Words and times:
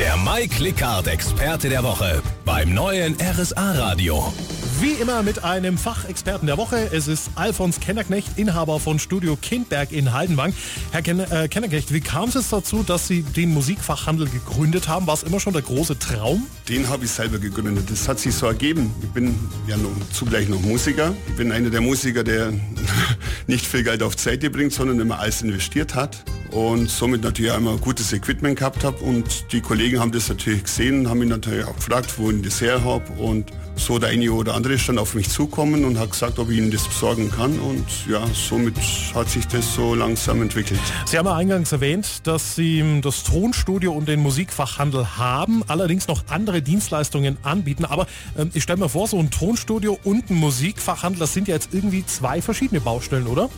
Der 0.00 0.16
Mike 0.16 0.62
Lickhardt 0.62 1.08
Experte 1.08 1.68
der 1.68 1.82
Woche 1.82 2.22
beim 2.46 2.72
neuen 2.72 3.18
RSA 3.20 3.72
Radio. 3.72 4.32
Wie 4.80 4.92
immer 4.92 5.22
mit 5.22 5.44
einem 5.44 5.76
Fachexperten 5.76 6.46
der 6.46 6.56
Woche. 6.56 6.88
Es 6.90 7.06
ist 7.06 7.30
Alfons 7.34 7.80
Kennerknecht, 7.80 8.38
Inhaber 8.38 8.80
von 8.80 8.98
Studio 8.98 9.36
Kindberg 9.36 9.92
in 9.92 10.14
Heidenbank. 10.14 10.54
Herr 10.90 11.02
Ken 11.02 11.20
äh, 11.20 11.48
Kennerknecht, 11.48 11.92
wie 11.92 12.00
kam 12.00 12.30
es 12.30 12.48
dazu, 12.48 12.82
dass 12.82 13.08
Sie 13.08 13.20
den 13.20 13.52
Musikfachhandel 13.52 14.26
gegründet 14.30 14.88
haben? 14.88 15.06
War 15.06 15.12
es 15.12 15.22
immer 15.22 15.38
schon 15.38 15.52
der 15.52 15.60
große 15.60 15.98
Traum? 15.98 16.46
Den 16.70 16.88
habe 16.88 17.04
ich 17.04 17.10
selber 17.10 17.38
gegründet. 17.38 17.90
Das 17.90 18.08
hat 18.08 18.18
sich 18.18 18.34
so 18.34 18.46
ergeben. 18.46 18.94
Ich 19.02 19.10
bin 19.10 19.38
ja 19.66 19.76
noch, 19.76 19.90
zugleich 20.14 20.48
noch 20.48 20.62
Musiker. 20.62 21.12
Ich 21.28 21.36
bin 21.36 21.52
einer 21.52 21.68
der 21.68 21.82
Musiker, 21.82 22.24
der 22.24 22.54
nicht 23.46 23.66
viel 23.66 23.82
Geld 23.82 24.02
auf 24.02 24.18
Seite 24.18 24.48
bringt, 24.48 24.72
sondern 24.72 24.98
immer 24.98 25.18
alles 25.18 25.42
investiert 25.42 25.94
hat 25.94 26.24
und 26.52 26.90
somit 26.90 27.22
natürlich 27.22 27.52
einmal 27.52 27.76
gutes 27.78 28.12
Equipment 28.12 28.58
gehabt 28.58 28.84
habe 28.84 28.98
und 28.98 29.52
die 29.52 29.60
Kollegen 29.60 30.00
haben 30.00 30.12
das 30.12 30.28
natürlich 30.28 30.64
gesehen, 30.64 31.08
haben 31.08 31.18
mich 31.18 31.28
natürlich 31.28 31.64
auch 31.64 31.76
gefragt, 31.76 32.14
wo 32.18 32.30
ich 32.30 32.42
das 32.42 32.60
her 32.60 32.84
habe 32.84 33.10
und 33.20 33.50
so 33.76 33.98
der 33.98 34.10
eine 34.10 34.30
oder 34.30 34.54
andere 34.54 34.74
ist 34.74 34.88
dann 34.88 34.98
auf 34.98 35.14
mich 35.14 35.30
zukommen 35.30 35.84
und 35.84 35.98
hat 35.98 36.10
gesagt, 36.10 36.38
ob 36.38 36.50
ich 36.50 36.58
ihnen 36.58 36.70
das 36.70 36.86
besorgen 36.86 37.30
kann 37.30 37.58
und 37.60 37.86
ja, 38.08 38.22
somit 38.34 38.76
hat 39.14 39.30
sich 39.30 39.46
das 39.46 39.74
so 39.74 39.94
langsam 39.94 40.42
entwickelt. 40.42 40.80
Sie 41.06 41.16
haben 41.16 41.26
ja 41.26 41.34
eingangs 41.34 41.72
erwähnt, 41.72 42.26
dass 42.26 42.54
Sie 42.56 43.00
das 43.00 43.24
Tonstudio 43.24 43.92
und 43.92 44.06
den 44.06 44.20
Musikfachhandel 44.20 45.16
haben, 45.16 45.62
allerdings 45.66 46.08
noch 46.08 46.24
andere 46.28 46.60
Dienstleistungen 46.62 47.38
anbieten, 47.42 47.84
aber 47.84 48.06
äh, 48.36 48.46
ich 48.52 48.62
stelle 48.62 48.78
mir 48.78 48.88
vor, 48.88 49.06
so 49.08 49.18
ein 49.18 49.30
Tonstudio 49.30 49.98
und 50.04 50.30
ein 50.30 50.36
Musikfachhandel, 50.36 51.20
das 51.20 51.32
sind 51.32 51.48
ja 51.48 51.54
jetzt 51.54 51.70
irgendwie 51.72 52.04
zwei 52.04 52.42
verschiedene 52.42 52.80
Baustellen, 52.80 53.26
oder? 53.26 53.48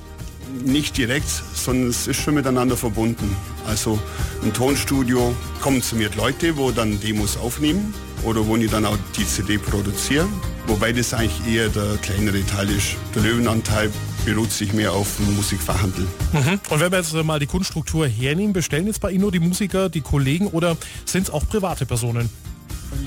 Nicht 0.65 0.97
direkt, 0.97 1.29
sondern 1.29 1.91
es 1.91 2.07
ist 2.07 2.21
schon 2.21 2.35
miteinander 2.35 2.77
verbunden. 2.77 3.37
Also 3.67 3.99
im 4.43 4.53
Tonstudio 4.53 5.35
kommen 5.61 5.83
zu 5.83 5.97
mir 5.97 6.11
Leute, 6.17 6.57
wo 6.57 6.71
dann 6.71 7.01
Demos 7.01 7.37
aufnehmen 7.37 7.95
oder 8.25 8.47
wo 8.47 8.57
ich 8.57 8.71
dann 8.71 8.85
auch 8.85 8.97
die 9.17 9.27
CD 9.27 9.59
produziere. 9.59 10.29
Wobei 10.67 10.93
das 10.93 11.13
eigentlich 11.13 11.55
eher 11.55 11.69
der 11.69 11.97
kleinere 12.03 12.45
Teil 12.47 12.71
ist. 12.71 12.97
Der 13.15 13.23
Löwenanteil 13.23 13.91
beruht 14.25 14.53
sich 14.53 14.73
mehr 14.73 14.93
auf 14.93 15.17
den 15.17 15.35
Musikverhandel. 15.35 16.07
Mhm. 16.33 16.61
Und 16.71 16.81
wenn 16.81 16.93
wir 16.93 16.99
jetzt 16.99 17.13
mal 17.13 17.41
die 17.41 17.47
Kunststruktur 17.47 18.07
hernehmen, 18.07 18.53
bestellen 18.53 18.87
jetzt 18.87 19.01
bei 19.01 19.11
Ihnen 19.11 19.23
nur 19.23 19.33
die 19.33 19.41
Musiker, 19.41 19.89
die 19.89 20.01
Kollegen 20.03 20.47
oder 20.47 20.77
sind 21.05 21.25
es 21.25 21.31
auch 21.31 21.49
private 21.49 21.87
Personen? 21.87 22.31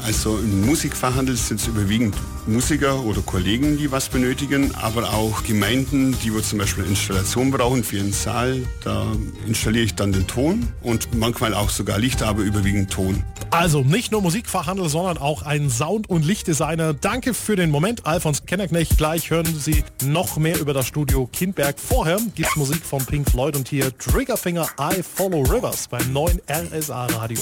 Also 0.03 0.37
im 0.37 0.65
Musikfachhandel 0.65 1.35
sind 1.35 1.59
es 1.59 1.67
überwiegend 1.67 2.15
Musiker 2.47 3.03
oder 3.03 3.21
Kollegen, 3.21 3.77
die 3.77 3.91
was 3.91 4.09
benötigen, 4.09 4.73
aber 4.75 5.13
auch 5.13 5.43
Gemeinden, 5.43 6.15
die 6.23 6.33
wo 6.33 6.39
zum 6.41 6.59
Beispiel 6.59 6.83
eine 6.83 6.91
Installation 6.91 7.49
brauchen 7.49 7.83
für 7.83 7.97
ihren 7.97 8.13
Saal. 8.13 8.61
Da 8.83 9.05
installiere 9.47 9.85
ich 9.85 9.95
dann 9.95 10.11
den 10.11 10.27
Ton 10.27 10.67
und 10.81 11.15
manchmal 11.15 11.53
auch 11.53 11.69
sogar 11.69 11.97
Lichter, 11.97 12.27
aber 12.27 12.43
überwiegend 12.43 12.91
Ton. 12.91 13.23
Also 13.49 13.81
nicht 13.81 14.11
nur 14.11 14.21
Musikfachhandel, 14.21 14.89
sondern 14.89 15.17
auch 15.17 15.41
ein 15.41 15.69
Sound- 15.69 16.09
und 16.09 16.25
Lichtdesigner. 16.25 16.93
Danke 16.93 17.33
für 17.33 17.55
den 17.55 17.71
Moment, 17.71 18.05
Alfons 18.05 18.45
Kennerknecht. 18.45 18.97
Gleich 18.97 19.31
hören 19.31 19.47
Sie 19.57 19.83
noch 20.03 20.37
mehr 20.37 20.59
über 20.59 20.73
das 20.73 20.87
Studio 20.87 21.27
Kindberg. 21.31 21.79
Vorher 21.79 22.17
gibt 22.35 22.49
es 22.49 22.55
Musik 22.55 22.85
von 22.85 23.03
Pink 23.05 23.29
Floyd 23.29 23.55
und 23.55 23.67
hier 23.67 23.97
Triggerfinger 23.97 24.67
I 24.79 25.01
Follow 25.01 25.41
Rivers 25.41 25.87
beim 25.87 26.13
neuen 26.13 26.41
RSA 26.49 27.05
Radio. 27.07 27.41